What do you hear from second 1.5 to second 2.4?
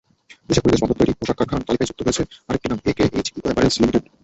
তালিকায় যুক্ত হয়েছে